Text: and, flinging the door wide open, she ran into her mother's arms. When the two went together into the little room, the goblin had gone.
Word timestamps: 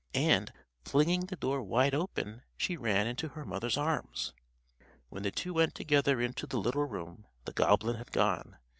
and, 0.15 0.51
flinging 0.83 1.27
the 1.27 1.35
door 1.35 1.61
wide 1.61 1.93
open, 1.93 2.41
she 2.57 2.75
ran 2.75 3.05
into 3.05 3.27
her 3.27 3.45
mother's 3.45 3.77
arms. 3.77 4.33
When 5.09 5.21
the 5.21 5.29
two 5.29 5.53
went 5.53 5.75
together 5.75 6.19
into 6.19 6.47
the 6.47 6.57
little 6.57 6.85
room, 6.85 7.27
the 7.45 7.53
goblin 7.53 7.97
had 7.97 8.11
gone. 8.11 8.57